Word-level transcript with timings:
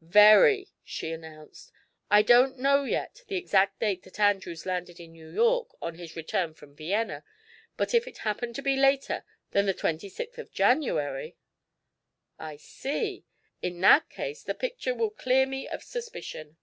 "Very," 0.00 0.68
she 0.84 1.10
announced. 1.10 1.72
"I 2.08 2.22
don't 2.22 2.56
know 2.56 2.84
yet 2.84 3.22
the 3.26 3.34
exact 3.34 3.80
date 3.80 4.04
that 4.04 4.20
Andrews 4.20 4.64
landed 4.64 5.00
in 5.00 5.10
New 5.10 5.26
York 5.28 5.70
on 5.82 5.96
his 5.96 6.14
return 6.14 6.54
from 6.54 6.76
Vienna, 6.76 7.24
but 7.76 7.92
if 7.94 8.06
it 8.06 8.18
happened 8.18 8.54
to 8.54 8.62
be 8.62 8.76
later 8.76 9.24
than 9.50 9.66
the 9.66 9.74
twenty 9.74 10.08
sixth 10.08 10.38
of 10.38 10.52
January" 10.52 11.36
"I 12.38 12.58
see. 12.58 13.24
In 13.60 13.80
that 13.80 14.08
case 14.08 14.44
the 14.44 14.54
picture 14.54 14.94
will 14.94 15.10
clear 15.10 15.46
me 15.46 15.66
of 15.66 15.82
suspicion." 15.82 16.58